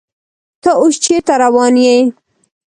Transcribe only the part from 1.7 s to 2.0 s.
یې؟